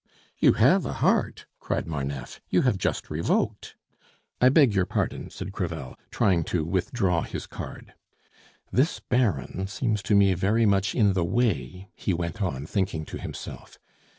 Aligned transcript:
"You 0.39 0.53
have 0.53 0.83
a 0.87 0.93
heart!" 0.93 1.45
cried 1.59 1.85
Marneffe. 1.85 2.41
"You 2.49 2.63
have 2.63 2.79
just 2.79 3.11
revoked." 3.11 3.75
"I 4.41 4.49
beg 4.49 4.73
your 4.73 4.87
pardon," 4.87 5.29
said 5.29 5.51
Crevel, 5.51 5.95
trying 6.09 6.43
to 6.45 6.65
withdraw 6.65 7.21
his 7.21 7.45
card. 7.45 7.93
"This 8.71 8.99
Baron 8.99 9.67
seems 9.67 10.01
to 10.01 10.15
me 10.15 10.33
very 10.33 10.65
much 10.65 10.95
in 10.95 11.13
the 11.13 11.23
way," 11.23 11.89
he 11.93 12.15
went 12.15 12.41
on, 12.41 12.65
thinking 12.65 13.05
to 13.05 13.19
himself. 13.19 13.77